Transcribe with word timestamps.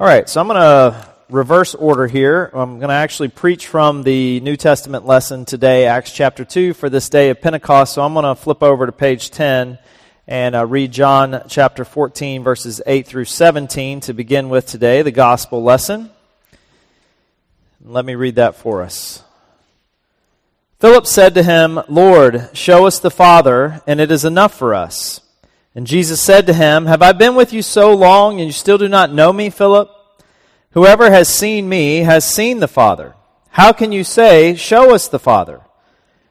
All 0.00 0.06
right, 0.06 0.28
so 0.28 0.40
I'm 0.40 0.46
going 0.46 0.60
to 0.60 1.08
reverse 1.28 1.74
order 1.74 2.06
here. 2.06 2.52
I'm 2.54 2.78
going 2.78 2.88
to 2.88 2.94
actually 2.94 3.30
preach 3.30 3.66
from 3.66 4.04
the 4.04 4.38
New 4.38 4.56
Testament 4.56 5.06
lesson 5.06 5.44
today, 5.44 5.86
Acts 5.86 6.12
chapter 6.12 6.44
2, 6.44 6.72
for 6.74 6.88
this 6.88 7.08
day 7.08 7.30
of 7.30 7.40
Pentecost. 7.40 7.94
So 7.94 8.02
I'm 8.04 8.12
going 8.12 8.24
to 8.24 8.40
flip 8.40 8.62
over 8.62 8.86
to 8.86 8.92
page 8.92 9.32
10 9.32 9.76
and 10.28 10.54
uh, 10.54 10.64
read 10.66 10.92
John 10.92 11.42
chapter 11.48 11.84
14, 11.84 12.44
verses 12.44 12.80
8 12.86 13.08
through 13.08 13.24
17 13.24 13.98
to 14.02 14.12
begin 14.12 14.48
with 14.48 14.66
today, 14.66 15.02
the 15.02 15.10
gospel 15.10 15.64
lesson. 15.64 16.10
Let 17.84 18.04
me 18.04 18.14
read 18.14 18.36
that 18.36 18.54
for 18.54 18.82
us. 18.82 19.24
Philip 20.78 21.08
said 21.08 21.34
to 21.34 21.42
him, 21.42 21.80
Lord, 21.88 22.50
show 22.52 22.86
us 22.86 23.00
the 23.00 23.10
Father, 23.10 23.82
and 23.84 23.98
it 23.98 24.12
is 24.12 24.24
enough 24.24 24.56
for 24.56 24.74
us. 24.74 25.22
And 25.74 25.86
Jesus 25.86 26.20
said 26.20 26.46
to 26.46 26.54
him, 26.54 26.86
Have 26.86 27.02
I 27.02 27.12
been 27.12 27.34
with 27.34 27.52
you 27.52 27.62
so 27.62 27.94
long, 27.94 28.40
and 28.40 28.46
you 28.46 28.52
still 28.52 28.78
do 28.78 28.88
not 28.88 29.12
know 29.12 29.32
me, 29.32 29.50
Philip? 29.50 29.90
Whoever 30.72 31.10
has 31.10 31.28
seen 31.28 31.68
me 31.68 31.98
has 31.98 32.24
seen 32.24 32.60
the 32.60 32.68
Father. 32.68 33.14
How 33.50 33.72
can 33.72 33.92
you 33.92 34.04
say, 34.04 34.54
Show 34.54 34.94
us 34.94 35.08
the 35.08 35.18
Father? 35.18 35.62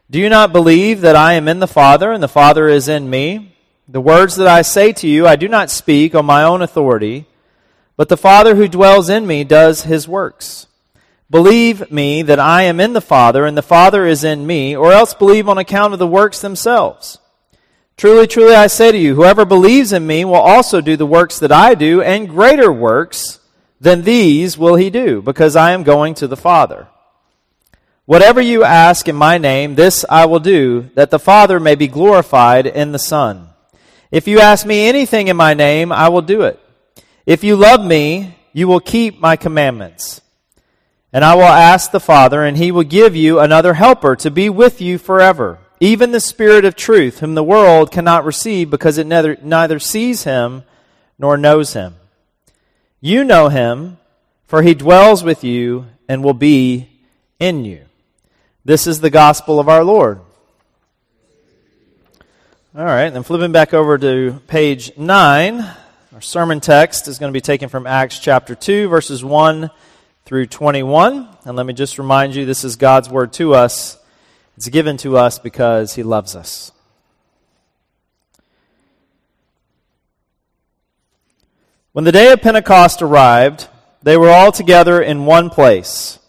Do 0.10 0.20
you 0.20 0.30
not 0.30 0.54
believe 0.54 1.02
that 1.02 1.16
I 1.16 1.34
am 1.34 1.48
in 1.48 1.60
the 1.60 1.68
Father, 1.68 2.12
and 2.12 2.24
the 2.24 2.28
Father 2.28 2.68
is 2.68 2.88
in 2.88 3.10
me? 3.10 3.56
The 3.90 4.02
words 4.02 4.36
that 4.38 4.48
I 4.48 4.62
say 4.62 4.92
to 4.94 5.08
you, 5.08 5.28
I 5.28 5.36
do 5.36 5.48
not 5.48 5.70
speak 5.70 6.16
on 6.16 6.26
my 6.26 6.44
own 6.44 6.62
authority, 6.62 7.26
but 7.96 8.10
the 8.10 8.18
Father 8.18 8.56
who 8.56 8.68
dwells 8.68 9.10
in 9.10 9.26
me 9.26 9.44
does 9.44 9.84
his 9.84 10.08
works. 10.08 10.68
Believe 11.30 11.92
me 11.92 12.22
that 12.22 12.40
I 12.40 12.64
am 12.64 12.80
in 12.80 12.94
the 12.94 13.02
Father, 13.02 13.46
and 13.46 13.58
the 13.58 13.62
Father 13.62 14.06
is 14.06 14.24
in 14.24 14.48
me, 14.48 14.76
or 14.76 14.94
else 14.94 15.14
believe 15.14 15.50
on 15.50 15.58
account 15.58 15.94
of 15.94 16.00
the 16.00 16.08
works 16.08 16.40
themselves. 16.40 17.20
Truly, 17.98 18.28
truly, 18.28 18.54
I 18.54 18.68
say 18.68 18.92
to 18.92 18.98
you, 18.98 19.16
whoever 19.16 19.44
believes 19.44 19.92
in 19.92 20.06
me 20.06 20.24
will 20.24 20.36
also 20.36 20.82
do 20.82 20.96
the 20.96 21.08
works 21.08 21.40
that 21.40 21.52
I 21.52 21.74
do, 21.74 22.00
and 22.00 22.30
greater 22.30 22.72
works 22.72 23.40
than 23.82 24.04
these 24.04 24.56
will 24.56 24.76
he 24.76 24.92
do, 24.92 25.20
because 25.20 25.56
I 25.56 25.72
am 25.72 25.82
going 25.82 26.14
to 26.16 26.28
the 26.28 26.38
Father. 26.38 26.90
Whatever 28.06 28.40
you 28.40 28.64
ask 28.64 29.08
in 29.08 29.16
my 29.16 29.40
name, 29.40 29.74
this 29.74 30.06
I 30.12 30.28
will 30.28 30.40
do, 30.40 30.92
that 30.94 31.10
the 31.10 31.18
Father 31.18 31.60
may 31.60 31.74
be 31.74 31.88
glorified 31.88 32.68
in 32.68 32.92
the 32.92 33.00
Son. 33.00 33.50
If 34.12 34.28
you 34.28 34.42
ask 34.42 34.64
me 34.64 34.88
anything 34.88 35.28
in 35.28 35.36
my 35.36 35.56
name, 35.56 35.92
I 35.92 36.10
will 36.10 36.22
do 36.22 36.44
it. 36.44 36.60
If 37.26 37.44
you 37.44 37.56
love 37.56 37.84
me, 37.84 38.38
you 38.54 38.68
will 38.68 38.80
keep 38.80 39.20
my 39.20 39.36
commandments. 39.36 40.22
And 41.12 41.26
I 41.26 41.34
will 41.34 41.46
ask 41.46 41.90
the 41.90 42.00
Father, 42.00 42.44
and 42.44 42.58
he 42.58 42.72
will 42.72 42.84
give 42.84 43.16
you 43.16 43.40
another 43.40 43.74
helper 43.74 44.16
to 44.18 44.30
be 44.30 44.52
with 44.52 44.82
you 44.82 45.00
forever 45.00 45.58
even 45.80 46.12
the 46.12 46.20
Spirit 46.20 46.66
of 46.66 46.76
truth, 46.76 47.20
whom 47.20 47.36
the 47.36 47.44
world 47.44 47.92
cannot 47.92 48.26
receive 48.26 48.70
because 48.70 48.98
it 48.98 49.08
neither, 49.08 49.38
neither 49.42 49.80
sees 49.80 50.24
him 50.24 50.64
nor 51.20 51.38
knows 51.38 51.74
him. 51.74 51.96
You 53.00 53.24
know 53.24 53.50
him, 53.50 53.98
for 54.46 54.62
he 54.62 54.74
dwells 54.74 55.24
with 55.24 55.44
you 55.44 55.86
and 56.10 56.24
will 56.24 56.34
be 56.34 56.90
in 57.40 57.66
you. 57.66 57.86
This 58.66 58.88
is 58.88 59.02
the 59.02 59.10
gospel 59.10 59.60
of 59.60 59.70
our 59.70 59.84
Lord. 59.84 60.20
All 62.76 62.86
right, 62.86 63.10
then 63.10 63.24
flipping 63.24 63.52
back 63.52 63.74
over 63.74 63.98
to 63.98 64.42
page 64.48 64.98
9, 64.98 65.62
our 66.14 66.22
sermon 66.22 66.60
text 66.60 67.08
is 67.08 67.20
going 67.20 67.32
to 67.32 67.38
be 67.38 67.42
taken 67.42 67.70
from 67.70 67.88
Acts 67.88 68.20
chapter 68.20 68.56
2, 68.56 68.88
verses 68.88 69.24
1 69.24 69.70
through 70.26 70.48
21. 70.48 71.28
And 71.46 71.56
let 71.56 71.66
me 71.66 71.74
just 71.74 71.98
remind 71.98 72.36
you 72.36 72.46
this 72.46 72.64
is 72.64 72.76
God's 72.76 73.10
word 73.10 73.34
to 73.34 73.54
us 73.54 73.97
it's 74.58 74.68
given 74.70 74.98
to 74.98 75.18
us 75.18 75.40
because 75.40 75.94
He 75.94 76.04
loves 76.04 76.36
us. 76.36 76.72
When 81.94 82.04
the 82.04 82.12
day 82.12 82.32
of 82.32 82.42
Pentecost 82.42 83.02
arrived, 83.02 83.68
they 84.04 84.18
were 84.18 84.30
all 84.30 84.52
together 84.52 85.02
in 85.02 85.26
one 85.26 85.50
place. 85.50 86.20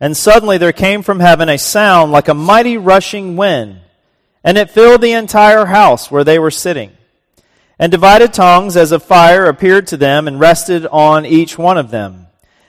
And 0.00 0.16
suddenly 0.16 0.58
there 0.58 0.72
came 0.72 1.02
from 1.02 1.20
heaven 1.20 1.48
a 1.48 1.58
sound 1.58 2.12
like 2.12 2.28
a 2.28 2.34
mighty 2.34 2.76
rushing 2.76 3.36
wind, 3.36 3.80
and 4.42 4.58
it 4.58 4.70
filled 4.70 5.00
the 5.00 5.12
entire 5.12 5.66
house 5.66 6.10
where 6.10 6.24
they 6.24 6.38
were 6.38 6.50
sitting. 6.50 6.92
And 7.78 7.90
divided 7.90 8.32
tongues 8.32 8.76
as 8.76 8.92
of 8.92 9.02
fire 9.02 9.46
appeared 9.46 9.86
to 9.88 9.96
them 9.96 10.28
and 10.28 10.38
rested 10.38 10.86
on 10.86 11.26
each 11.26 11.58
one 11.58 11.78
of 11.78 11.90
them. 11.90 12.26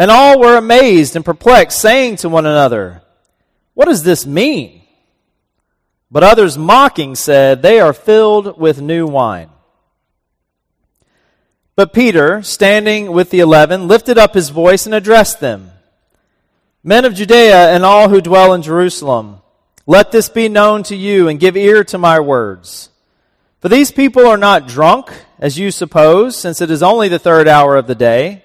And 0.00 0.10
all 0.10 0.40
were 0.40 0.56
amazed 0.56 1.14
and 1.14 1.22
perplexed, 1.22 1.78
saying 1.78 2.16
to 2.16 2.30
one 2.30 2.46
another, 2.46 3.02
What 3.74 3.84
does 3.84 4.02
this 4.02 4.24
mean? 4.24 4.80
But 6.10 6.24
others 6.24 6.56
mocking 6.56 7.14
said, 7.14 7.60
They 7.60 7.80
are 7.80 7.92
filled 7.92 8.58
with 8.58 8.80
new 8.80 9.06
wine. 9.06 9.50
But 11.76 11.92
Peter, 11.92 12.42
standing 12.42 13.12
with 13.12 13.28
the 13.28 13.40
eleven, 13.40 13.88
lifted 13.88 14.16
up 14.16 14.32
his 14.32 14.48
voice 14.48 14.86
and 14.86 14.94
addressed 14.94 15.38
them 15.40 15.70
Men 16.82 17.04
of 17.04 17.12
Judea 17.12 17.68
and 17.68 17.84
all 17.84 18.08
who 18.08 18.22
dwell 18.22 18.54
in 18.54 18.62
Jerusalem, 18.62 19.42
let 19.86 20.12
this 20.12 20.30
be 20.30 20.48
known 20.48 20.82
to 20.84 20.96
you 20.96 21.28
and 21.28 21.38
give 21.38 21.58
ear 21.58 21.84
to 21.84 21.98
my 21.98 22.20
words. 22.20 22.88
For 23.60 23.68
these 23.68 23.90
people 23.90 24.26
are 24.26 24.38
not 24.38 24.66
drunk, 24.66 25.10
as 25.38 25.58
you 25.58 25.70
suppose, 25.70 26.38
since 26.38 26.62
it 26.62 26.70
is 26.70 26.82
only 26.82 27.08
the 27.08 27.18
third 27.18 27.46
hour 27.46 27.76
of 27.76 27.86
the 27.86 27.94
day. 27.94 28.44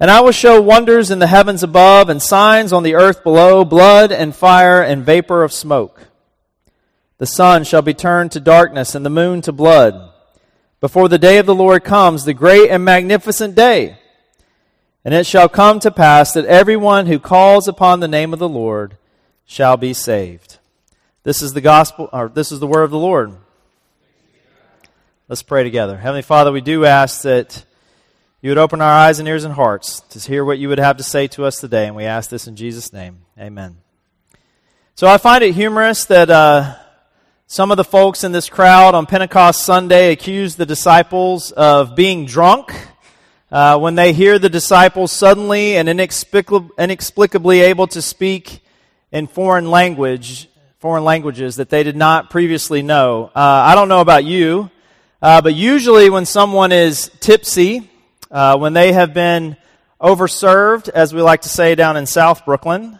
And 0.00 0.10
I 0.10 0.20
will 0.20 0.32
show 0.32 0.60
wonders 0.60 1.10
in 1.10 1.20
the 1.20 1.26
heavens 1.26 1.62
above 1.62 2.08
and 2.08 2.20
signs 2.20 2.72
on 2.72 2.82
the 2.82 2.94
earth 2.94 3.22
below, 3.22 3.64
blood 3.64 4.10
and 4.10 4.34
fire 4.34 4.82
and 4.82 5.04
vapor 5.04 5.42
of 5.42 5.52
smoke. 5.52 6.08
The 7.18 7.26
sun 7.26 7.64
shall 7.64 7.82
be 7.82 7.94
turned 7.94 8.32
to 8.32 8.40
darkness 8.40 8.94
and 8.94 9.06
the 9.06 9.10
moon 9.10 9.40
to 9.42 9.52
blood 9.52 10.10
before 10.80 11.08
the 11.08 11.18
day 11.18 11.38
of 11.38 11.46
the 11.46 11.54
Lord 11.54 11.84
comes, 11.84 12.24
the 12.24 12.34
great 12.34 12.68
and 12.70 12.84
magnificent 12.84 13.54
day. 13.54 13.96
And 15.04 15.14
it 15.14 15.26
shall 15.26 15.48
come 15.48 15.80
to 15.80 15.90
pass 15.90 16.32
that 16.32 16.44
everyone 16.44 17.06
who 17.06 17.18
calls 17.18 17.68
upon 17.68 18.00
the 18.00 18.08
name 18.08 18.32
of 18.32 18.38
the 18.38 18.48
Lord 18.48 18.96
shall 19.46 19.76
be 19.76 19.94
saved. 19.94 20.58
This 21.22 21.40
is 21.40 21.54
the 21.54 21.60
gospel, 21.60 22.10
or 22.12 22.28
this 22.28 22.52
is 22.52 22.60
the 22.60 22.66
word 22.66 22.82
of 22.82 22.90
the 22.90 22.98
Lord. 22.98 23.34
Let's 25.28 25.42
pray 25.42 25.62
together. 25.62 25.96
Heavenly 25.96 26.20
Father, 26.20 26.52
we 26.52 26.60
do 26.60 26.84
ask 26.84 27.22
that 27.22 27.64
you 28.44 28.50
would 28.50 28.58
open 28.58 28.82
our 28.82 28.92
eyes 28.92 29.20
and 29.20 29.26
ears 29.26 29.44
and 29.44 29.54
hearts 29.54 30.00
to 30.10 30.18
hear 30.18 30.44
what 30.44 30.58
you 30.58 30.68
would 30.68 30.78
have 30.78 30.98
to 30.98 31.02
say 31.02 31.26
to 31.26 31.46
us 31.46 31.58
today. 31.58 31.86
And 31.86 31.96
we 31.96 32.04
ask 32.04 32.28
this 32.28 32.46
in 32.46 32.56
Jesus' 32.56 32.92
name. 32.92 33.22
Amen. 33.40 33.78
So 34.96 35.06
I 35.06 35.16
find 35.16 35.42
it 35.42 35.54
humorous 35.54 36.04
that 36.04 36.28
uh, 36.28 36.74
some 37.46 37.70
of 37.70 37.78
the 37.78 37.84
folks 37.84 38.22
in 38.22 38.32
this 38.32 38.50
crowd 38.50 38.94
on 38.94 39.06
Pentecost 39.06 39.62
Sunday 39.62 40.12
accuse 40.12 40.56
the 40.56 40.66
disciples 40.66 41.52
of 41.52 41.96
being 41.96 42.26
drunk 42.26 42.70
uh, 43.50 43.78
when 43.78 43.94
they 43.94 44.12
hear 44.12 44.38
the 44.38 44.50
disciples 44.50 45.10
suddenly 45.10 45.78
and 45.78 45.88
inexplicably 45.88 47.60
able 47.60 47.86
to 47.86 48.02
speak 48.02 48.62
in 49.10 49.26
foreign 49.26 49.70
language, 49.70 50.50
foreign 50.80 51.04
languages 51.04 51.56
that 51.56 51.70
they 51.70 51.82
did 51.82 51.96
not 51.96 52.28
previously 52.28 52.82
know. 52.82 53.30
Uh, 53.34 53.40
I 53.40 53.74
don't 53.74 53.88
know 53.88 54.02
about 54.02 54.24
you, 54.24 54.70
uh, 55.22 55.40
but 55.40 55.54
usually 55.54 56.10
when 56.10 56.26
someone 56.26 56.72
is 56.72 57.10
tipsy, 57.20 57.90
uh, 58.34 58.58
when 58.58 58.72
they 58.72 58.92
have 58.92 59.14
been 59.14 59.56
overserved, 60.00 60.88
as 60.88 61.14
we 61.14 61.22
like 61.22 61.42
to 61.42 61.48
say 61.48 61.76
down 61.76 61.96
in 61.96 62.04
South 62.04 62.44
Brooklyn, 62.44 62.98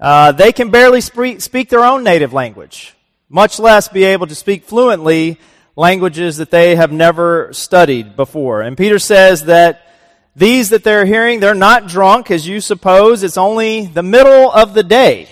uh, 0.00 0.32
they 0.32 0.52
can 0.52 0.70
barely 0.70 1.00
speak 1.00 1.68
their 1.68 1.84
own 1.84 2.02
native 2.02 2.32
language, 2.32 2.94
much 3.28 3.60
less 3.60 3.86
be 3.86 4.02
able 4.02 4.26
to 4.26 4.34
speak 4.34 4.64
fluently 4.64 5.38
languages 5.76 6.38
that 6.38 6.50
they 6.50 6.74
have 6.74 6.90
never 6.90 7.52
studied 7.52 8.16
before. 8.16 8.60
And 8.60 8.76
Peter 8.76 8.98
says 8.98 9.44
that 9.44 9.86
these 10.34 10.70
that 10.70 10.82
they're 10.82 11.06
hearing, 11.06 11.38
they're 11.38 11.54
not 11.54 11.86
drunk 11.86 12.32
as 12.32 12.48
you 12.48 12.60
suppose. 12.60 13.22
It's 13.22 13.38
only 13.38 13.86
the 13.86 14.02
middle 14.02 14.50
of 14.50 14.74
the 14.74 14.82
day. 14.82 15.28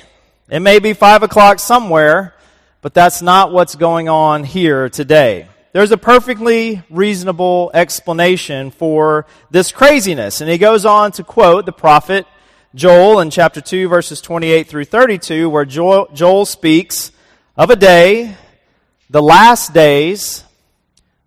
It 0.49 0.61
may 0.61 0.79
be 0.79 0.93
five 0.93 1.25
o'clock 1.25 1.59
somewhere, 1.59 2.37
but 2.83 2.95
that's 2.95 3.21
not 3.21 3.51
what's 3.51 3.75
going 3.75 4.09
on 4.09 4.45
here 4.45 4.89
today. 4.89 5.49
There's 5.73 5.93
a 5.93 5.97
perfectly 5.97 6.83
reasonable 6.91 7.71
explanation 7.75 8.73
for 8.73 9.27
this 9.53 9.71
craziness. 9.71 10.41
And 10.41 10.51
he 10.51 10.59
goes 10.59 10.85
on 10.85 11.13
to 11.13 11.23
quote 11.23 11.65
the 11.65 11.73
prophet 11.73 12.27
Joel 12.75 13.21
in 13.21 13.31
chapter 13.31 13.61
2, 13.61 13.89
verses 13.89 14.21
28 14.21 14.67
through 14.67 14.87
32, 14.87 15.49
where 15.49 15.65
Joel, 15.65 16.09
Joel 16.13 16.45
speaks 16.45 17.13
of 17.57 17.71
a 17.71 17.77
day 17.77 18.37
the 19.11 19.23
last 19.23 19.73
days 19.73 20.43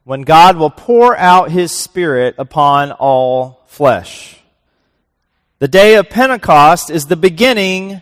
when 0.04 0.24
God 0.24 0.58
will 0.58 0.70
pour 0.70 1.18
out 1.18 1.50
his 1.50 1.72
Spirit 1.72 2.36
upon 2.38 2.92
all 2.92 3.64
flesh. 3.68 4.42
The 5.60 5.70
day 5.70 5.96
of 5.96 6.10
Pentecost 6.10 6.90
is 6.90 7.06
the 7.06 7.16
beginning 7.16 8.02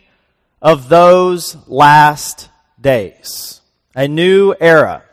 of 0.59 0.89
those 0.89 1.55
last 1.67 2.49
days. 2.79 3.61
A 3.95 4.07
new 4.07 4.55
era. 4.59 5.03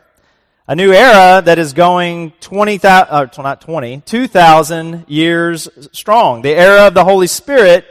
A 0.69 0.75
new 0.75 0.93
era 0.93 1.41
that 1.43 1.57
is 1.57 1.73
going 1.73 2.31
20,000, 2.41 3.07
uh, 3.09 3.27
not 3.41 3.59
20, 3.59 4.01
2,000 4.05 5.05
years 5.07 5.67
strong. 5.93 6.43
The 6.43 6.53
era 6.53 6.85
of 6.85 6.93
the 6.93 7.03
Holy 7.03 7.25
Spirit 7.25 7.87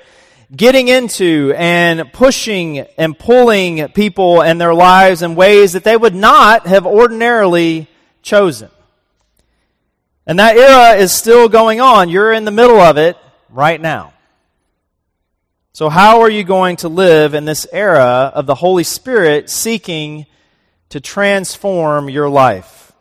getting 0.55 0.87
into 0.87 1.53
and 1.57 2.13
pushing 2.13 2.79
and 2.97 3.19
pulling 3.19 3.89
people 3.89 4.45
and 4.45 4.61
their 4.61 4.75
lives 4.75 5.23
in 5.23 5.35
ways 5.35 5.73
that 5.73 5.83
they 5.83 5.97
would 5.97 6.15
not 6.15 6.69
have 6.69 6.87
ordinarily 6.87 7.89
chosen. 8.23 8.71
And 10.25 10.39
that 10.39 10.57
era 10.57 11.03
is 11.03 11.13
still 11.13 11.49
going 11.49 11.81
on. 11.81 12.11
You're 12.11 12.33
in 12.33 12.45
the 12.45 12.53
middle 12.53 12.79
of 12.79 12.97
it 12.97 13.17
right 13.51 13.81
now. 13.81 14.13
So, 15.73 15.89
how 15.89 16.21
are 16.21 16.31
you 16.31 16.45
going 16.45 16.77
to 16.77 16.89
live 16.89 17.35
in 17.35 17.45
this 17.45 17.67
era 17.73 18.31
of 18.33 18.47
the 18.47 18.55
Holy 18.55 18.85
Spirit 18.85 19.51
seeking 19.51 20.27
to 20.91 21.01
transform 21.01 22.09
your 22.09 22.29
life? 22.29 22.93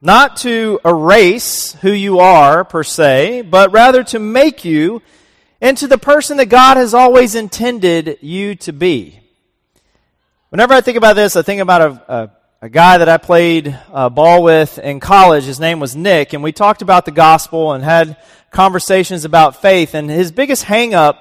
Not 0.00 0.36
to 0.38 0.80
erase 0.84 1.72
who 1.80 1.90
you 1.90 2.18
are, 2.18 2.64
per 2.64 2.84
se, 2.84 3.42
but 3.42 3.72
rather 3.72 4.04
to 4.04 4.18
make 4.18 4.64
you 4.64 5.02
into 5.60 5.86
the 5.86 5.96
person 5.98 6.36
that 6.36 6.46
God 6.46 6.76
has 6.76 6.92
always 6.92 7.34
intended 7.34 8.18
you 8.20 8.54
to 8.56 8.72
be. 8.72 9.20
Whenever 10.50 10.74
I 10.74 10.82
think 10.82 10.98
about 10.98 11.16
this, 11.16 11.36
I 11.36 11.42
think 11.42 11.62
about 11.62 11.80
a, 11.80 12.12
a, 12.14 12.30
a 12.66 12.68
guy 12.68 12.98
that 12.98 13.08
I 13.08 13.16
played 13.16 13.76
uh, 13.92 14.10
ball 14.10 14.42
with 14.42 14.78
in 14.78 15.00
college. 15.00 15.44
His 15.44 15.58
name 15.58 15.80
was 15.80 15.96
Nick, 15.96 16.32
and 16.32 16.42
we 16.42 16.52
talked 16.52 16.82
about 16.82 17.06
the 17.06 17.10
gospel 17.10 17.72
and 17.72 17.82
had 17.82 18.18
conversations 18.50 19.24
about 19.24 19.62
faith. 19.62 19.94
And 19.94 20.10
his 20.10 20.32
biggest 20.32 20.64
hangup 20.64 21.18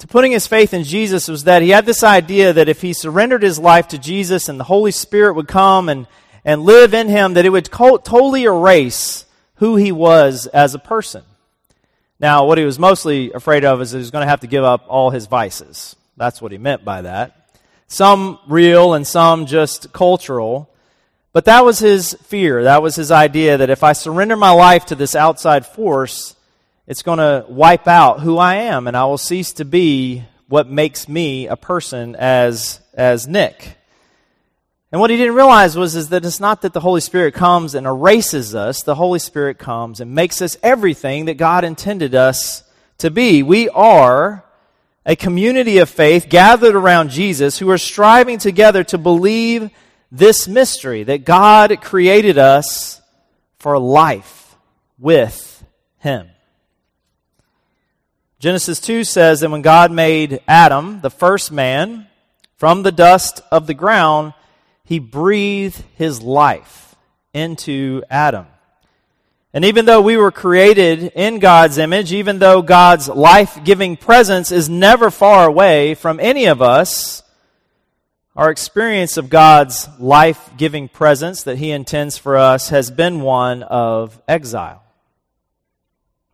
to 0.00 0.06
putting 0.06 0.32
his 0.32 0.46
faith 0.46 0.72
in 0.72 0.82
Jesus 0.84 1.28
was 1.28 1.44
that 1.44 1.60
he 1.60 1.68
had 1.70 1.84
this 1.84 2.02
idea 2.02 2.54
that 2.54 2.70
if 2.70 2.80
he 2.80 2.94
surrendered 2.94 3.42
his 3.42 3.58
life 3.58 3.88
to 3.88 3.98
Jesus 3.98 4.48
and 4.48 4.58
the 4.58 4.64
Holy 4.64 4.92
Spirit 4.92 5.34
would 5.34 5.46
come 5.46 5.90
and, 5.90 6.06
and 6.42 6.62
live 6.62 6.94
in 6.94 7.08
him, 7.08 7.34
that 7.34 7.44
it 7.44 7.50
would 7.50 7.70
co- 7.70 7.98
totally 7.98 8.44
erase 8.44 9.26
who 9.56 9.76
he 9.76 9.92
was 9.92 10.46
as 10.46 10.74
a 10.74 10.78
person. 10.78 11.22
Now, 12.18 12.46
what 12.46 12.56
he 12.56 12.64
was 12.64 12.78
mostly 12.78 13.30
afraid 13.32 13.62
of 13.62 13.82
is 13.82 13.90
that 13.90 13.98
he 13.98 14.00
was 14.00 14.10
going 14.10 14.24
to 14.24 14.30
have 14.30 14.40
to 14.40 14.46
give 14.46 14.64
up 14.64 14.86
all 14.88 15.10
his 15.10 15.26
vices. 15.26 15.96
That's 16.16 16.40
what 16.40 16.52
he 16.52 16.56
meant 16.56 16.82
by 16.82 17.02
that. 17.02 17.58
Some 17.86 18.38
real 18.48 18.94
and 18.94 19.06
some 19.06 19.44
just 19.44 19.92
cultural. 19.92 20.70
But 21.34 21.44
that 21.44 21.62
was 21.62 21.78
his 21.78 22.14
fear. 22.24 22.64
That 22.64 22.80
was 22.80 22.96
his 22.96 23.10
idea 23.10 23.58
that 23.58 23.68
if 23.68 23.84
I 23.84 23.92
surrender 23.92 24.36
my 24.36 24.50
life 24.50 24.86
to 24.86 24.94
this 24.94 25.14
outside 25.14 25.66
force, 25.66 26.36
it's 26.90 27.04
going 27.04 27.18
to 27.18 27.46
wipe 27.48 27.86
out 27.86 28.18
who 28.18 28.36
I 28.36 28.56
am 28.62 28.88
and 28.88 28.96
I 28.96 29.04
will 29.04 29.16
cease 29.16 29.52
to 29.54 29.64
be 29.64 30.24
what 30.48 30.68
makes 30.68 31.08
me 31.08 31.46
a 31.46 31.54
person 31.54 32.16
as, 32.16 32.80
as 32.94 33.28
Nick. 33.28 33.76
And 34.90 35.00
what 35.00 35.10
he 35.10 35.16
didn't 35.16 35.36
realize 35.36 35.76
was 35.76 35.94
is 35.94 36.08
that 36.08 36.24
it's 36.24 36.40
not 36.40 36.62
that 36.62 36.72
the 36.72 36.80
Holy 36.80 37.00
Spirit 37.00 37.32
comes 37.32 37.76
and 37.76 37.86
erases 37.86 38.56
us. 38.56 38.82
The 38.82 38.96
Holy 38.96 39.20
Spirit 39.20 39.56
comes 39.56 40.00
and 40.00 40.16
makes 40.16 40.42
us 40.42 40.56
everything 40.64 41.26
that 41.26 41.36
God 41.36 41.62
intended 41.62 42.16
us 42.16 42.64
to 42.98 43.08
be. 43.08 43.44
We 43.44 43.68
are 43.68 44.44
a 45.06 45.14
community 45.14 45.78
of 45.78 45.88
faith 45.88 46.28
gathered 46.28 46.74
around 46.74 47.10
Jesus 47.10 47.56
who 47.56 47.70
are 47.70 47.78
striving 47.78 48.38
together 48.38 48.82
to 48.82 48.98
believe 48.98 49.70
this 50.10 50.48
mystery 50.48 51.04
that 51.04 51.24
God 51.24 51.80
created 51.82 52.36
us 52.36 53.00
for 53.60 53.78
life 53.78 54.56
with 54.98 55.64
Him. 55.98 56.30
Genesis 58.40 58.80
2 58.80 59.04
says 59.04 59.40
that 59.40 59.50
when 59.50 59.60
God 59.60 59.92
made 59.92 60.40
Adam, 60.48 61.02
the 61.02 61.10
first 61.10 61.52
man, 61.52 62.06
from 62.56 62.82
the 62.82 62.90
dust 62.90 63.42
of 63.52 63.66
the 63.66 63.74
ground, 63.74 64.32
he 64.82 64.98
breathed 64.98 65.84
his 65.96 66.22
life 66.22 66.96
into 67.34 68.02
Adam. 68.08 68.46
And 69.52 69.66
even 69.66 69.84
though 69.84 70.00
we 70.00 70.16
were 70.16 70.30
created 70.30 71.12
in 71.14 71.38
God's 71.38 71.76
image, 71.76 72.14
even 72.14 72.38
though 72.38 72.62
God's 72.62 73.10
life 73.10 73.62
giving 73.62 73.98
presence 73.98 74.50
is 74.50 74.70
never 74.70 75.10
far 75.10 75.46
away 75.46 75.94
from 75.94 76.18
any 76.18 76.46
of 76.46 76.62
us, 76.62 77.22
our 78.34 78.48
experience 78.50 79.18
of 79.18 79.28
God's 79.28 79.86
life 79.98 80.48
giving 80.56 80.88
presence 80.88 81.42
that 81.42 81.58
He 81.58 81.72
intends 81.72 82.16
for 82.16 82.38
us 82.38 82.70
has 82.70 82.90
been 82.90 83.20
one 83.20 83.62
of 83.64 84.18
exile. 84.26 84.82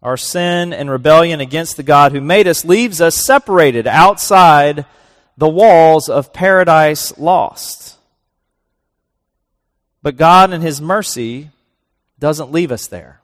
Our 0.03 0.17
sin 0.17 0.73
and 0.73 0.91
rebellion 0.91 1.41
against 1.41 1.77
the 1.77 1.83
God 1.83 2.13
who 2.13 2.21
made 2.21 2.47
us 2.47 2.65
leaves 2.65 3.01
us 3.01 3.17
separated 3.17 3.87
outside 3.87 4.85
the 5.37 5.49
walls 5.49 6.09
of 6.09 6.33
paradise 6.33 7.17
lost. 7.19 7.99
But 10.03 10.17
God, 10.17 10.53
in 10.53 10.61
His 10.61 10.81
mercy, 10.81 11.51
doesn't 12.19 12.53
leave 12.53 12.71
us 12.71 12.87
there. 12.87 13.21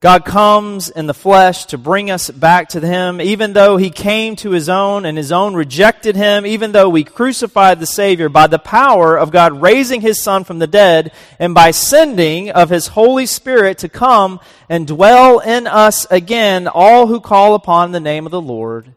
God 0.00 0.24
comes 0.24 0.88
in 0.88 1.06
the 1.06 1.12
flesh 1.12 1.66
to 1.66 1.76
bring 1.76 2.10
us 2.10 2.30
back 2.30 2.70
to 2.70 2.80
Him, 2.80 3.20
even 3.20 3.52
though 3.52 3.76
He 3.76 3.90
came 3.90 4.34
to 4.36 4.52
His 4.52 4.70
own 4.70 5.04
and 5.04 5.18
His 5.18 5.30
own 5.30 5.52
rejected 5.52 6.16
Him, 6.16 6.46
even 6.46 6.72
though 6.72 6.88
we 6.88 7.04
crucified 7.04 7.78
the 7.78 7.86
Savior 7.86 8.30
by 8.30 8.46
the 8.46 8.58
power 8.58 9.14
of 9.14 9.30
God 9.30 9.60
raising 9.60 10.00
His 10.00 10.22
Son 10.22 10.44
from 10.44 10.58
the 10.58 10.66
dead 10.66 11.12
and 11.38 11.52
by 11.52 11.70
sending 11.70 12.50
of 12.50 12.70
His 12.70 12.86
Holy 12.86 13.26
Spirit 13.26 13.76
to 13.78 13.90
come 13.90 14.40
and 14.70 14.86
dwell 14.86 15.38
in 15.40 15.66
us 15.66 16.06
again, 16.10 16.66
all 16.66 17.06
who 17.06 17.20
call 17.20 17.54
upon 17.54 17.92
the 17.92 18.00
name 18.00 18.24
of 18.24 18.32
the 18.32 18.40
Lord 18.40 18.94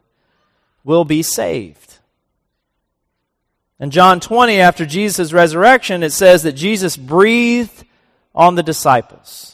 will 0.85 1.03
be 1.03 1.21
saved. 1.21 1.97
In 3.77 3.91
John 3.91 4.21
20, 4.21 4.61
after 4.61 4.85
Jesus' 4.85 5.33
resurrection, 5.33 6.01
it 6.01 6.11
says 6.11 6.43
that 6.43 6.53
Jesus 6.53 6.95
breathed 6.95 7.83
on 8.33 8.55
the 8.55 8.63
disciples. 8.63 9.52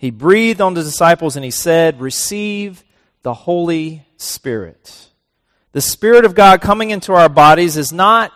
He 0.00 0.10
breathed 0.10 0.62
on 0.62 0.72
the 0.72 0.82
disciples 0.82 1.36
and 1.36 1.44
he 1.44 1.50
said, 1.50 2.00
Receive 2.00 2.82
the 3.20 3.34
Holy 3.34 4.06
Spirit. 4.16 5.10
The 5.72 5.82
Spirit 5.82 6.24
of 6.24 6.34
God 6.34 6.62
coming 6.62 6.88
into 6.88 7.12
our 7.12 7.28
bodies 7.28 7.76
is 7.76 7.92
not 7.92 8.32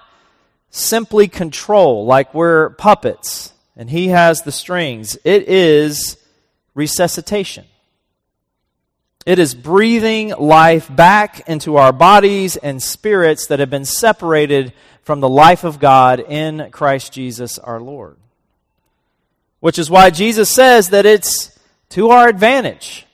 simply 0.69 1.27
control, 1.27 2.05
like 2.05 2.35
we're 2.35 2.69
puppets 2.69 3.55
and 3.77 3.89
he 3.89 4.09
has 4.09 4.43
the 4.43 4.53
strings. 4.53 5.17
It 5.25 5.49
is 5.49 6.19
resuscitation. 6.75 7.65
It 9.25 9.39
is 9.39 9.55
breathing 9.55 10.35
life 10.39 10.95
back 10.95 11.49
into 11.49 11.77
our 11.77 11.95
bodies 11.95 12.59
and 12.59 12.83
spirits 12.83 13.47
that 13.47 13.59
have 13.59 13.71
been 13.71 13.87
separated 13.87 14.75
from 15.01 15.21
the 15.21 15.31
life 15.31 15.65
of 15.65 15.79
God 15.79 16.21
in 16.21 16.69
Christ 16.73 17.15
Jesus 17.15 17.59
our 17.59 17.81
Lord. 17.81 18.19
Which 19.61 19.79
is 19.79 19.89
why 19.89 20.11
Jesus 20.11 20.51
says 20.51 20.91
that 20.91 21.07
it's 21.07 21.54
to 21.91 22.11
our 22.11 22.29
advantage 22.29 23.07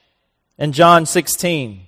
in 0.58 0.72
John 0.72 1.06
16. 1.06 1.86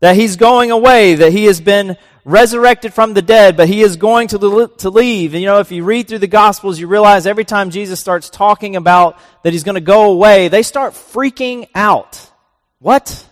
That 0.00 0.16
he's 0.16 0.36
going 0.36 0.70
away, 0.70 1.14
that 1.14 1.32
he 1.32 1.44
has 1.44 1.60
been 1.60 1.96
resurrected 2.24 2.94
from 2.94 3.14
the 3.14 3.22
dead, 3.22 3.56
but 3.56 3.68
he 3.68 3.82
is 3.82 3.96
going 3.96 4.28
to, 4.28 4.68
to 4.78 4.90
leave. 4.90 5.34
And 5.34 5.42
you 5.42 5.48
know, 5.48 5.60
if 5.60 5.72
you 5.72 5.84
read 5.84 6.08
through 6.08 6.18
the 6.18 6.26
Gospels, 6.26 6.78
you 6.78 6.86
realize 6.86 7.26
every 7.26 7.44
time 7.44 7.70
Jesus 7.70 8.00
starts 8.00 8.30
talking 8.30 8.76
about 8.76 9.18
that 9.42 9.52
he's 9.52 9.64
going 9.64 9.74
to 9.76 9.80
go 9.80 10.10
away, 10.10 10.48
they 10.48 10.62
start 10.62 10.94
freaking 10.94 11.68
out. 11.74 12.30
What? 12.78 13.28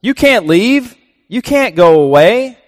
You 0.00 0.14
can't 0.14 0.46
leave. 0.46 0.96
You 1.28 1.42
can't 1.42 1.74
go 1.74 2.02
away. 2.02 2.58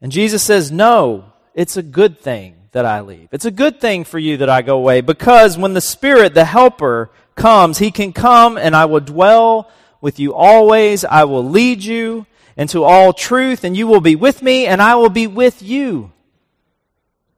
And 0.00 0.12
Jesus 0.12 0.42
says, 0.42 0.70
No, 0.70 1.32
it's 1.54 1.76
a 1.76 1.82
good 1.82 2.20
thing 2.20 2.54
that 2.72 2.84
I 2.84 3.00
leave. 3.00 3.28
It's 3.32 3.44
a 3.44 3.50
good 3.50 3.80
thing 3.80 4.04
for 4.04 4.18
you 4.18 4.38
that 4.38 4.50
I 4.50 4.62
go 4.62 4.76
away 4.76 5.00
because 5.00 5.56
when 5.56 5.74
the 5.74 5.80
Spirit, 5.80 6.34
the 6.34 6.44
Helper, 6.44 7.10
comes, 7.36 7.78
He 7.78 7.90
can 7.90 8.12
come 8.12 8.58
and 8.58 8.74
I 8.74 8.86
will 8.86 9.00
dwell 9.00 9.70
with 10.00 10.18
you 10.18 10.34
always. 10.34 11.04
I 11.04 11.24
will 11.24 11.48
lead 11.48 11.84
you 11.84 12.26
into 12.56 12.82
all 12.82 13.12
truth 13.12 13.64
and 13.64 13.76
you 13.76 13.86
will 13.86 14.00
be 14.00 14.16
with 14.16 14.42
me 14.42 14.66
and 14.66 14.82
I 14.82 14.96
will 14.96 15.10
be 15.10 15.26
with 15.26 15.62
you 15.62 16.12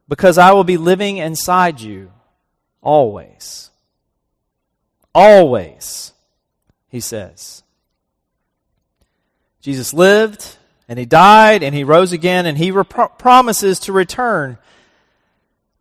because 0.08 0.38
I 0.38 0.52
will 0.52 0.64
be 0.64 0.76
living 0.76 1.18
inside 1.18 1.80
you 1.80 2.10
always. 2.80 3.70
Always, 5.14 6.12
he 6.88 7.00
says. 7.00 7.62
Jesus 9.60 9.92
lived 9.92 10.56
and 10.88 10.98
he 10.98 11.04
died 11.04 11.62
and 11.62 11.74
he 11.74 11.84
rose 11.84 12.12
again 12.12 12.46
and 12.46 12.56
he 12.56 12.70
rep- 12.70 13.18
promises 13.18 13.80
to 13.80 13.92
return 13.92 14.56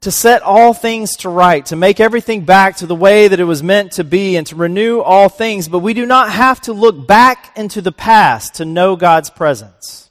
to 0.02 0.12
set 0.12 0.42
all 0.44 0.74
things 0.74 1.18
to 1.18 1.30
right, 1.30 1.66
to 1.66 1.76
make 1.76 2.00
everything 2.00 2.46
back 2.46 2.78
to 2.78 2.86
the 2.86 2.96
way 2.96 3.28
that 3.28 3.40
it 3.40 3.46
was 3.46 3.64
meant 3.64 3.94
to 3.94 4.04
be, 4.04 4.36
and 4.36 4.46
to 4.48 4.56
renew 4.56 5.00
all 5.00 5.30
things. 5.30 5.68
But 5.68 5.80
we 5.80 5.94
do 5.94 6.06
not 6.06 6.32
have 6.32 6.62
to 6.62 6.74
look 6.74 7.08
back 7.08 7.58
into 7.58 7.82
the 7.82 7.92
past 7.92 8.56
to 8.56 8.66
know 8.66 8.96
God's 8.96 9.30
presence. 9.30 10.10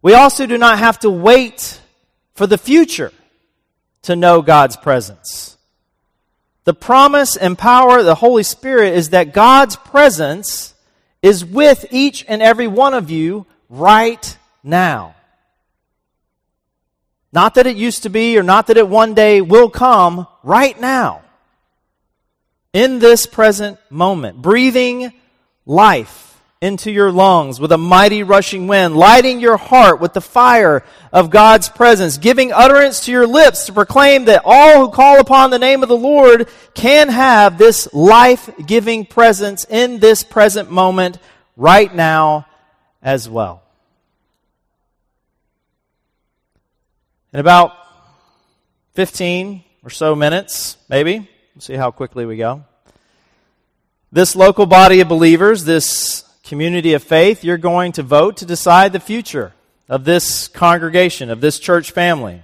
We 0.00 0.14
also 0.14 0.46
do 0.46 0.56
not 0.56 0.78
have 0.78 0.98
to 1.00 1.10
wait 1.10 1.80
for 2.34 2.46
the 2.46 2.58
future 2.58 3.12
to 4.02 4.16
know 4.16 4.42
God's 4.42 4.76
presence. 4.76 5.56
The 6.64 6.74
promise 6.74 7.36
and 7.36 7.58
power 7.58 7.98
of 7.98 8.04
the 8.04 8.14
Holy 8.14 8.42
Spirit 8.42 8.94
is 8.94 9.10
that 9.10 9.32
God's 9.32 9.76
presence 9.76 10.74
is 11.20 11.44
with 11.44 11.86
each 11.90 12.24
and 12.28 12.40
every 12.40 12.66
one 12.66 12.94
of 12.94 13.10
you 13.10 13.46
right 13.68 14.38
now. 14.62 15.14
Not 17.32 17.54
that 17.54 17.66
it 17.66 17.76
used 17.76 18.04
to 18.04 18.08
be 18.08 18.38
or 18.38 18.42
not 18.42 18.68
that 18.68 18.76
it 18.76 18.88
one 18.88 19.14
day 19.14 19.40
will 19.40 19.68
come, 19.68 20.26
right 20.42 20.78
now. 20.80 21.22
In 22.72 22.98
this 22.98 23.26
present 23.26 23.78
moment, 23.90 24.40
breathing 24.40 25.12
life 25.66 26.40
into 26.60 26.90
your 26.90 27.12
lungs 27.12 27.60
with 27.60 27.70
a 27.70 27.78
mighty 27.78 28.22
rushing 28.22 28.66
wind, 28.66 28.96
lighting 28.96 29.40
your 29.40 29.56
heart 29.56 30.00
with 30.00 30.12
the 30.12 30.20
fire 30.20 30.82
of 31.12 31.30
God's 31.30 31.68
presence, 31.68 32.18
giving 32.18 32.52
utterance 32.52 33.04
to 33.04 33.12
your 33.12 33.26
lips 33.26 33.66
to 33.66 33.72
proclaim 33.72 34.24
that 34.24 34.42
all 34.44 34.80
who 34.80 34.90
call 34.90 35.20
upon 35.20 35.50
the 35.50 35.58
name 35.58 35.82
of 35.82 35.88
the 35.88 35.96
Lord 35.96 36.48
can 36.74 37.08
have 37.08 37.58
this 37.58 37.92
life 37.94 38.50
giving 38.66 39.06
presence 39.06 39.64
in 39.68 40.00
this 40.00 40.24
present 40.24 40.70
moment 40.70 41.18
right 41.56 41.94
now 41.94 42.46
as 43.02 43.28
well. 43.28 43.62
In 47.30 47.40
about 47.40 47.72
15 48.94 49.62
or 49.84 49.90
so 49.90 50.14
minutes, 50.14 50.78
maybe, 50.88 51.18
we'll 51.18 51.60
see 51.60 51.74
how 51.74 51.90
quickly 51.90 52.24
we 52.24 52.38
go. 52.38 52.64
This 54.10 54.34
local 54.34 54.64
body 54.64 55.00
of 55.00 55.08
believers, 55.08 55.64
this 55.64 56.24
community 56.42 56.94
of 56.94 57.02
faith, 57.02 57.44
you're 57.44 57.58
going 57.58 57.92
to 57.92 58.02
vote 58.02 58.38
to 58.38 58.46
decide 58.46 58.94
the 58.94 59.00
future 59.00 59.52
of 59.90 60.04
this 60.04 60.48
congregation, 60.48 61.28
of 61.28 61.42
this 61.42 61.60
church 61.60 61.90
family. 61.90 62.42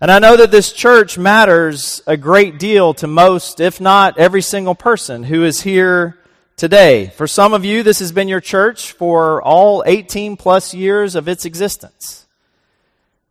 And 0.00 0.10
I 0.10 0.18
know 0.18 0.34
that 0.38 0.50
this 0.50 0.72
church 0.72 1.18
matters 1.18 2.00
a 2.06 2.16
great 2.16 2.58
deal 2.58 2.94
to 2.94 3.06
most, 3.06 3.60
if 3.60 3.82
not 3.82 4.18
every 4.18 4.40
single 4.40 4.74
person 4.74 5.24
who 5.24 5.44
is 5.44 5.60
here 5.60 6.18
today. 6.56 7.08
For 7.08 7.26
some 7.26 7.52
of 7.52 7.66
you, 7.66 7.82
this 7.82 7.98
has 7.98 8.12
been 8.12 8.28
your 8.28 8.40
church 8.40 8.92
for 8.92 9.42
all 9.42 9.84
18 9.84 10.38
plus 10.38 10.72
years 10.72 11.14
of 11.16 11.28
its 11.28 11.44
existence. 11.44 12.26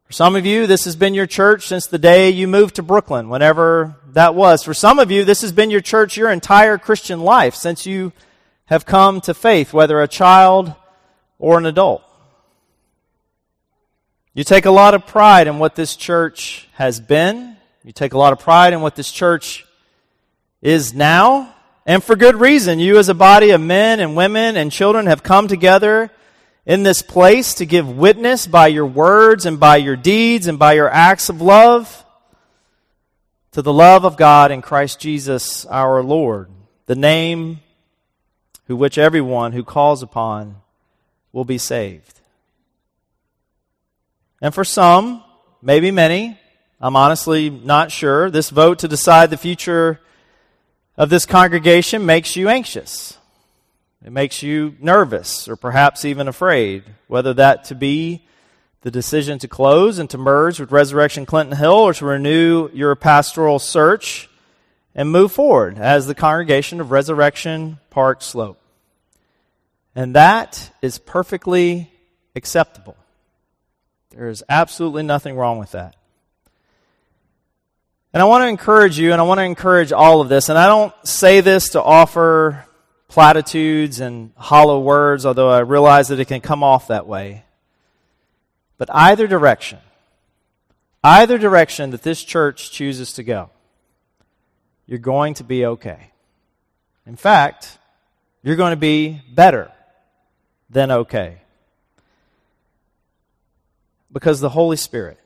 For 0.10 0.14
some 0.14 0.36
of 0.36 0.44
you, 0.44 0.66
this 0.66 0.86
has 0.86 0.96
been 0.96 1.14
your 1.14 1.28
church 1.28 1.68
since 1.68 1.86
the 1.86 2.00
day 2.00 2.32
you 2.32 2.48
moved 2.48 2.78
to 2.78 2.82
Brooklyn, 2.82 3.30
whenever 3.30 3.96
that 4.14 4.34
was. 4.34 4.64
For 4.64 4.74
some 4.74 4.98
of 4.98 5.12
you, 5.12 5.24
this 5.24 5.44
has 5.44 5.52
been 5.52 5.70
your 5.70 5.82
church 5.82 6.18
your 6.18 6.32
entire 6.32 6.80
Christian 6.80 7.20
life 7.20 7.54
since 7.54 7.86
you 7.86 8.12
have 8.66 8.88
come 8.88 9.22
to 9.22 9.36
faith, 9.36 9.72
whether 9.72 10.02
a 10.02 10.08
child 10.08 10.74
or 11.38 11.60
an 11.60 11.68
adult. 11.68 12.02
You 14.34 14.44
take 14.44 14.66
a 14.66 14.72
lot 14.72 14.96
of 14.96 15.06
pride 15.06 15.46
in 15.46 15.60
what 15.60 15.76
this 15.76 15.96
church 15.96 16.68
has 16.74 17.00
been. 17.00 17.56
You 17.84 17.92
take 17.92 18.14
a 18.14 18.18
lot 18.18 18.34
of 18.34 18.40
pride 18.40 18.74
in 18.74 18.82
what 18.82 18.96
this 18.96 19.12
church 19.12 19.64
is 20.64 20.92
now. 20.92 21.54
And 21.86 22.04
for 22.04 22.16
good 22.16 22.38
reason. 22.38 22.80
You, 22.80 22.98
as 22.98 23.10
a 23.10 23.14
body 23.14 23.52
of 23.52 23.62
men 23.62 24.00
and 24.00 24.16
women 24.16 24.58
and 24.58 24.72
children, 24.72 25.06
have 25.06 25.22
come 25.22 25.48
together 25.48 26.10
in 26.66 26.84
this 26.84 27.02
place 27.02 27.56
to 27.56 27.66
give 27.66 27.98
witness 27.98 28.48
by 28.48 28.68
your 28.68 28.86
words 28.86 29.46
and 29.46 29.60
by 29.60 29.78
your 29.78 29.96
deeds 29.96 30.48
and 30.48 30.60
by 30.60 30.74
your 30.74 30.90
acts 30.90 31.30
of 31.30 31.42
love 31.42 32.06
to 33.52 33.62
the 33.62 33.74
love 33.74 34.06
of 34.06 34.18
God 34.18 34.52
in 34.52 34.62
Christ 34.62 35.00
Jesus 35.00 35.66
our 35.66 36.04
Lord. 36.04 36.50
The 36.86 36.96
name 36.96 37.60
who 38.66 38.76
which 38.76 38.98
everyone 38.98 39.52
who 39.52 39.64
calls 39.64 40.04
upon 40.04 40.58
will 41.32 41.46
be 41.46 41.58
saved. 41.58 42.22
And 44.42 44.54
for 44.54 44.64
some, 44.64 45.24
maybe 45.62 45.92
many, 45.92 46.40
I'm 46.80 46.96
honestly 46.96 47.50
not 47.50 47.92
sure, 47.92 48.30
this 48.30 48.50
vote 48.50 48.80
to 48.80 48.88
decide 48.88 49.30
the 49.30 49.38
future 49.38 50.00
of 50.96 51.10
this 51.10 51.26
congregation 51.26 52.06
makes 52.06 52.36
you 52.36 52.48
anxious. 52.48 53.18
It 54.06 54.12
makes 54.12 54.42
you 54.42 54.76
nervous 54.80 55.48
or 55.48 55.56
perhaps 55.56 56.06
even 56.06 56.28
afraid, 56.28 56.84
whether 57.08 57.34
that 57.34 57.66
to 57.66 57.76
be 57.76 58.26
the 58.82 58.92
decision 58.92 59.40
to 59.40 59.48
close 59.48 60.00
and 60.00 60.10
to 60.10 60.18
merge 60.18 60.60
with 60.60 60.72
Resurrection 60.72 61.26
Clinton 61.26 61.58
Hill 61.58 61.74
or 61.74 61.94
to 61.94 62.06
renew 62.06 62.70
your 62.74 62.96
pastoral 62.96 63.60
search 63.60 64.30
and 64.96 65.12
move 65.12 65.34
forward 65.34 65.78
as 65.78 66.08
the 66.08 66.16
congregation 66.16 66.80
of 66.80 66.92
Resurrection 66.92 67.80
Park 67.90 68.22
Slope. 68.22 68.60
And 69.96 70.16
that 70.16 70.72
is 70.82 70.98
perfectly 70.98 71.92
acceptable. 72.36 72.96
There 74.12 74.30
is 74.30 74.44
absolutely 74.48 75.04
nothing 75.04 75.36
wrong 75.36 75.60
with 75.60 75.72
that. 75.72 75.96
And 78.14 78.22
I 78.22 78.26
want 78.26 78.44
to 78.44 78.48
encourage 78.48 78.98
you, 78.98 79.12
and 79.12 79.22
I 79.22 79.26
want 79.26 79.40
to 79.40 79.44
encourage 79.44 79.92
all 79.92 80.22
of 80.22 80.30
this, 80.30 80.50
and 80.50 80.58
I 80.58 80.68
don't 80.68 80.94
say 81.06 81.42
this 81.42 81.70
to 81.70 81.84
offer 81.84 82.66
platitudes 83.10 84.00
and 84.00 84.32
hollow 84.38 84.80
words, 84.80 85.26
although 85.26 85.50
I 85.50 85.60
realize 85.60 86.08
that 86.08 86.20
it 86.20 86.26
can 86.26 86.40
come 86.40 86.64
off 86.64 86.88
that 86.88 87.08
way. 87.08 87.44
But 88.78 88.90
either 88.94 89.28
direction, 89.28 89.80
either 91.04 91.38
direction 91.38 91.90
that 91.90 92.04
this 92.04 92.24
church 92.24 92.72
chooses 92.72 93.12
to 93.14 93.24
go, 93.24 93.50
you're 94.86 95.00
going 95.00 95.34
to 95.36 95.44
be 95.44 95.66
okay. 95.66 96.12
In 97.06 97.16
fact, 97.16 97.78
you're 98.44 98.56
going 98.56 98.72
to 98.72 98.78
be 98.78 99.22
better 99.30 99.72
than 100.70 100.92
okay. 100.92 101.40
Because 104.12 104.40
the 104.40 104.50
Holy 104.50 104.78
Spirit, 104.78 105.20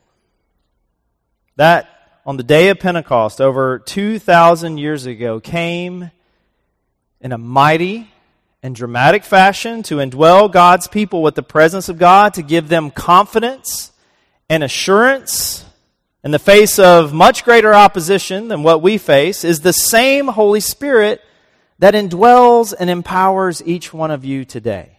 that 1.58 2.20
on 2.26 2.38
the 2.38 2.44
day 2.44 2.70
of 2.70 2.80
Pentecost 2.80 3.42
over 3.42 3.80
2,000 3.80 4.78
years 4.78 5.06
ago, 5.06 5.40
came 5.40 6.12
in 7.24 7.32
a 7.32 7.38
mighty 7.38 8.12
and 8.62 8.76
dramatic 8.76 9.24
fashion 9.24 9.82
to 9.84 9.96
indwell 9.96 10.52
God's 10.52 10.88
people 10.88 11.24
with 11.24 11.34
the 11.34 11.42
presence 11.42 11.90
of 11.90 11.98
God, 11.98 12.36
to 12.36 12.44
give 12.44 12.70
them 12.70 12.92
confidence 12.92 13.92
and 14.50 14.64
assurance 14.64 15.66
in 16.24 16.30
the 16.30 16.38
face 16.38 16.78
of 16.78 17.14
much 17.14 17.44
greater 17.44 17.74
opposition 17.74 18.50
than 18.50 18.62
what 18.62 18.84
we 18.84 19.00
face, 19.00 19.44
is 19.44 19.62
the 19.62 19.74
same 19.74 20.28
Holy 20.28 20.60
Spirit 20.60 21.22
that 21.80 21.96
indwells 21.96 22.74
and 22.78 22.90
empowers 22.90 23.64
each 23.66 23.92
one 23.92 24.12
of 24.12 24.24
you 24.24 24.46
today. 24.46 24.94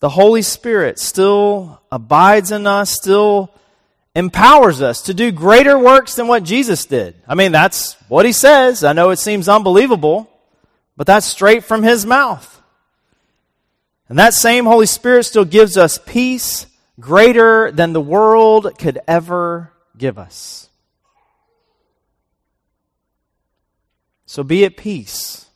the 0.00 0.08
Holy 0.08 0.42
Spirit 0.42 0.98
still 0.98 1.80
abides 1.90 2.52
in 2.52 2.66
us, 2.66 2.90
still 2.90 3.52
empowers 4.14 4.82
us 4.82 5.02
to 5.02 5.14
do 5.14 5.30
greater 5.30 5.78
works 5.78 6.14
than 6.14 6.26
what 6.26 6.42
Jesus 6.42 6.84
did. 6.86 7.14
I 7.26 7.34
mean, 7.34 7.52
that's 7.52 7.94
what 8.08 8.26
he 8.26 8.32
says. 8.32 8.84
I 8.84 8.92
know 8.92 9.10
it 9.10 9.18
seems 9.18 9.48
unbelievable, 9.48 10.30
but 10.96 11.06
that's 11.06 11.26
straight 11.26 11.64
from 11.64 11.82
his 11.82 12.04
mouth. 12.04 12.60
And 14.08 14.18
that 14.18 14.34
same 14.34 14.64
Holy 14.64 14.86
Spirit 14.86 15.24
still 15.24 15.44
gives 15.44 15.76
us 15.76 15.98
peace 16.04 16.66
greater 16.98 17.70
than 17.70 17.92
the 17.92 18.00
world 18.00 18.78
could 18.78 18.98
ever 19.06 19.72
give 19.96 20.18
us. 20.18 20.68
So 24.26 24.42
be 24.42 24.64
at 24.64 24.76
peace 24.76 25.46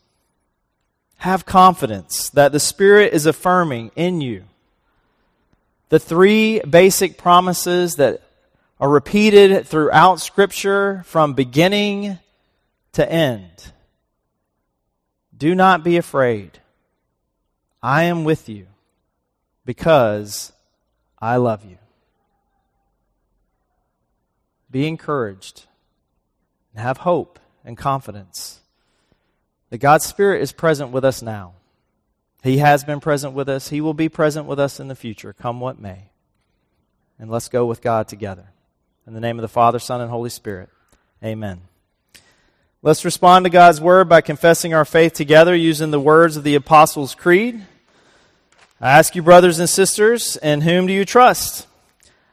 have 1.19 1.47
confidence 1.47 2.31
that 2.31 2.53
the 2.53 2.61
Spirit 2.61 3.13
is 3.13 3.27
affirming 3.27 3.91
in 3.95 4.21
you 4.21 4.45
the 5.89 6.01
three 6.01 6.59
basic 6.61 7.19
promises 7.19 7.97
that 7.97 8.23
are 8.83 8.89
repeated 8.89 9.65
throughout 9.65 10.19
Scripture 10.19 11.05
from 11.07 11.35
beginning 11.35 12.19
to 12.91 13.09
end. 13.09 13.73
Do 15.39 15.55
not 15.55 15.85
be 15.85 15.99
afraid. 15.99 16.59
I 17.81 18.03
am 18.05 18.25
with 18.25 18.49
you 18.49 18.67
because 19.65 20.51
I 21.17 21.37
love 21.37 21.65
you. 21.65 21.79
Be 24.69 24.89
encouraged 24.89 25.67
and 26.75 26.83
have 26.83 26.97
hope 26.97 27.39
and 27.65 27.79
confidence 27.79 28.63
that 29.71 29.79
God's 29.79 30.07
Spirit 30.07 30.43
is 30.43 30.51
present 30.51 30.91
with 30.91 31.05
us 31.05 31.23
now. 31.23 31.53
He 32.43 32.59
has 32.59 32.83
been 32.83 32.99
present 32.99 33.33
with 33.33 33.49
us. 33.49 33.69
He 33.69 33.81
will 33.81 33.95
be 33.95 34.09
present 34.09 34.47
with 34.47 34.59
us 34.59 34.81
in 34.81 34.89
the 34.89 34.97
future, 34.97 35.33
come 35.33 35.61
what 35.61 35.79
may. 35.79 36.11
And 37.21 37.31
let's 37.31 37.49
go 37.49 37.65
with 37.65 37.81
God 37.81 38.09
together. 38.09 38.52
In 39.05 39.15
the 39.15 39.21
name 39.21 39.37
of 39.37 39.43
the 39.43 39.49
Father, 39.49 39.81
Son, 39.81 40.01
and 40.01 40.09
Holy 40.09 40.31
Spirit. 40.31 40.69
Amen. 41.25 41.63
Let's 42.83 43.05
respond 43.05 43.45
to 43.45 43.51
God's 43.51 43.81
Word 43.81 44.09
by 44.09 44.21
confessing 44.21 44.75
our 44.75 44.85
faith 44.85 45.13
together 45.13 45.57
using 45.57 45.91
the 45.91 45.99
words 45.99 46.37
of 46.37 46.45
the 46.45 46.55
Apostles' 46.55 47.17
Creed. 47.17 47.67
I 48.81 48.93
ask 48.93 49.17
you, 49.17 49.23
brothers 49.23 49.59
and 49.59 49.69
sisters, 49.69 50.37
in 50.37 50.61
whom 50.61 50.87
do 50.87 50.93
you 50.93 51.05
trust? 51.05 51.67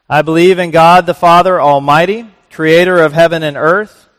I 0.07 0.21
believe 0.21 0.59
in 0.59 0.69
God 0.69 1.07
the 1.07 1.15
Father 1.15 1.59
Almighty, 1.59 2.27
creator 2.51 3.01
of 3.01 3.13
heaven 3.13 3.41
and 3.41 3.57
earth 3.57 4.07